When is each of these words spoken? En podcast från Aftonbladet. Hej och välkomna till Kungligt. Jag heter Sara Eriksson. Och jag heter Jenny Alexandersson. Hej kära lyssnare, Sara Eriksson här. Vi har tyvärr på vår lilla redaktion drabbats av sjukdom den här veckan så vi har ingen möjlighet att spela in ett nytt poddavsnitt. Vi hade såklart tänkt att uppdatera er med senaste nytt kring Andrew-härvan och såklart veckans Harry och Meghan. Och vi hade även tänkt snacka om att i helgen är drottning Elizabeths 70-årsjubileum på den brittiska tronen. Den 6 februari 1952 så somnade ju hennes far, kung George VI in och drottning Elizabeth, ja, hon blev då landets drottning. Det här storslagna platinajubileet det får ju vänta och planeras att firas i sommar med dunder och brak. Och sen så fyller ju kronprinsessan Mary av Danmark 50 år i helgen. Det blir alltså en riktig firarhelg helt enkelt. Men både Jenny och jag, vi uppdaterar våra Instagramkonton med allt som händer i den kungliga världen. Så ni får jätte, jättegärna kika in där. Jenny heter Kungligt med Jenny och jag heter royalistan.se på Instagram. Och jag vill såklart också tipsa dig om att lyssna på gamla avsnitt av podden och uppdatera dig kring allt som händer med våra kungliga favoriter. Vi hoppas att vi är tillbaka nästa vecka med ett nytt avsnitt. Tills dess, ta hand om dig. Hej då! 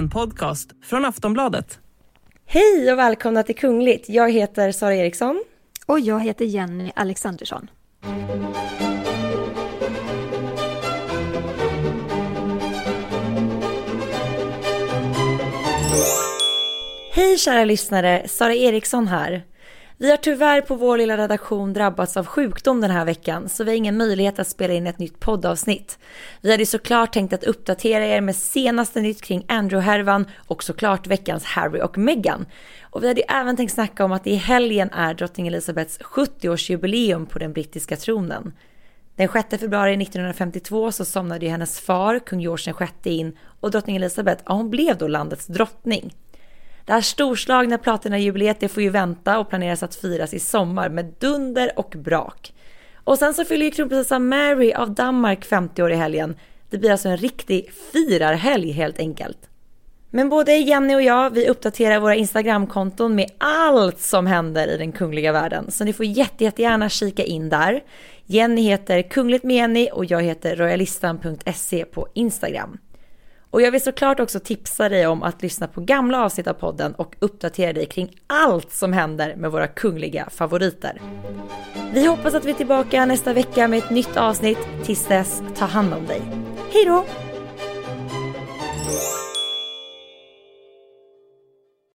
En 0.00 0.10
podcast 0.10 0.70
från 0.82 1.04
Aftonbladet. 1.04 1.78
Hej 2.46 2.92
och 2.92 2.98
välkomna 2.98 3.42
till 3.42 3.56
Kungligt. 3.56 4.08
Jag 4.08 4.32
heter 4.32 4.72
Sara 4.72 4.94
Eriksson. 4.94 5.44
Och 5.86 6.00
jag 6.00 6.20
heter 6.20 6.44
Jenny 6.44 6.92
Alexandersson. 6.96 7.70
Hej 17.12 17.38
kära 17.38 17.64
lyssnare, 17.64 18.28
Sara 18.28 18.54
Eriksson 18.54 19.08
här. 19.08 19.44
Vi 20.02 20.10
har 20.10 20.16
tyvärr 20.16 20.60
på 20.60 20.74
vår 20.74 20.98
lilla 20.98 21.16
redaktion 21.16 21.72
drabbats 21.72 22.16
av 22.16 22.26
sjukdom 22.26 22.80
den 22.80 22.90
här 22.90 23.04
veckan 23.04 23.48
så 23.48 23.64
vi 23.64 23.70
har 23.70 23.76
ingen 23.76 23.96
möjlighet 23.96 24.38
att 24.38 24.48
spela 24.48 24.74
in 24.74 24.86
ett 24.86 24.98
nytt 24.98 25.20
poddavsnitt. 25.20 25.98
Vi 26.40 26.50
hade 26.50 26.66
såklart 26.66 27.12
tänkt 27.12 27.32
att 27.32 27.44
uppdatera 27.44 28.06
er 28.06 28.20
med 28.20 28.36
senaste 28.36 29.00
nytt 29.00 29.22
kring 29.22 29.44
Andrew-härvan 29.48 30.26
och 30.46 30.62
såklart 30.62 31.06
veckans 31.06 31.44
Harry 31.44 31.80
och 31.80 31.98
Meghan. 31.98 32.46
Och 32.82 33.02
vi 33.02 33.08
hade 33.08 33.22
även 33.22 33.56
tänkt 33.56 33.72
snacka 33.72 34.04
om 34.04 34.12
att 34.12 34.26
i 34.26 34.34
helgen 34.34 34.90
är 34.90 35.14
drottning 35.14 35.46
Elizabeths 35.46 35.98
70-årsjubileum 35.98 37.26
på 37.26 37.38
den 37.38 37.52
brittiska 37.52 37.96
tronen. 37.96 38.52
Den 39.16 39.28
6 39.28 39.60
februari 39.60 40.02
1952 40.02 40.92
så 40.92 41.04
somnade 41.04 41.44
ju 41.44 41.50
hennes 41.50 41.80
far, 41.80 42.18
kung 42.18 42.40
George 42.40 42.74
VI 43.02 43.10
in 43.10 43.36
och 43.60 43.70
drottning 43.70 43.96
Elizabeth, 43.96 44.42
ja, 44.46 44.52
hon 44.52 44.70
blev 44.70 44.98
då 44.98 45.08
landets 45.08 45.46
drottning. 45.46 46.14
Det 46.84 46.92
här 46.92 47.00
storslagna 47.00 47.78
platinajubileet 47.78 48.60
det 48.60 48.68
får 48.68 48.82
ju 48.82 48.90
vänta 48.90 49.38
och 49.38 49.48
planeras 49.48 49.82
att 49.82 49.94
firas 49.94 50.34
i 50.34 50.38
sommar 50.38 50.88
med 50.88 51.14
dunder 51.18 51.72
och 51.76 51.94
brak. 51.96 52.52
Och 53.04 53.18
sen 53.18 53.34
så 53.34 53.44
fyller 53.44 53.64
ju 53.64 53.70
kronprinsessan 53.70 54.28
Mary 54.28 54.72
av 54.72 54.94
Danmark 54.94 55.44
50 55.44 55.82
år 55.82 55.92
i 55.92 55.96
helgen. 55.96 56.36
Det 56.70 56.78
blir 56.78 56.90
alltså 56.92 57.08
en 57.08 57.16
riktig 57.16 57.70
firarhelg 57.92 58.70
helt 58.70 58.98
enkelt. 58.98 59.38
Men 60.10 60.28
både 60.28 60.52
Jenny 60.52 60.94
och 60.94 61.02
jag, 61.02 61.30
vi 61.30 61.48
uppdaterar 61.48 62.00
våra 62.00 62.14
Instagramkonton 62.14 63.14
med 63.14 63.30
allt 63.38 64.00
som 64.00 64.26
händer 64.26 64.68
i 64.68 64.76
den 64.76 64.92
kungliga 64.92 65.32
världen. 65.32 65.70
Så 65.70 65.84
ni 65.84 65.92
får 65.92 66.06
jätte, 66.06 66.44
jättegärna 66.44 66.88
kika 66.88 67.24
in 67.24 67.48
där. 67.48 67.82
Jenny 68.26 68.62
heter 68.62 69.02
Kungligt 69.02 69.44
med 69.44 69.56
Jenny 69.56 69.88
och 69.92 70.04
jag 70.04 70.22
heter 70.22 70.56
royalistan.se 70.56 71.84
på 71.84 72.08
Instagram. 72.14 72.78
Och 73.50 73.62
jag 73.62 73.70
vill 73.70 73.82
såklart 73.82 74.20
också 74.20 74.40
tipsa 74.40 74.88
dig 74.88 75.06
om 75.06 75.22
att 75.22 75.42
lyssna 75.42 75.66
på 75.66 75.80
gamla 75.80 76.24
avsnitt 76.24 76.46
av 76.46 76.54
podden 76.54 76.94
och 76.94 77.16
uppdatera 77.18 77.72
dig 77.72 77.86
kring 77.86 78.16
allt 78.26 78.72
som 78.72 78.92
händer 78.92 79.36
med 79.36 79.50
våra 79.50 79.66
kungliga 79.66 80.28
favoriter. 80.30 81.00
Vi 81.92 82.06
hoppas 82.06 82.34
att 82.34 82.44
vi 82.44 82.50
är 82.50 82.54
tillbaka 82.54 83.06
nästa 83.06 83.32
vecka 83.32 83.68
med 83.68 83.78
ett 83.78 83.90
nytt 83.90 84.16
avsnitt. 84.16 84.58
Tills 84.84 85.06
dess, 85.06 85.42
ta 85.56 85.64
hand 85.64 85.94
om 85.94 86.06
dig. 86.06 86.22
Hej 86.72 86.84
då! 86.84 87.04